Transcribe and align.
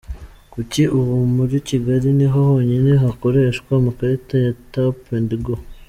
Kuri 0.53 0.81
ubu 0.97 1.13
muri 1.35 1.55
Kigali 1.69 2.07
niho 2.17 2.39
honyine 2.49 2.91
hakoreshwa 3.03 3.69
amakarita 3.79 4.35
ya 4.45 4.53
tapu 4.73 5.07
endi 5.19 5.37
go. 5.45 5.55